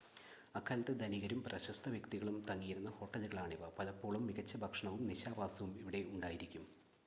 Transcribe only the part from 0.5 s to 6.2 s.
അക്കാലത്തെ ധനികരും പ്രശസ്ത വ്യക്തികളും തങ്ങിയിരുന്ന ഹോട്ടലുകളാണിവ പലപ്പോഴും മികച്ച ഭക്ഷണവും നിശാവാസവും ഇവിടെ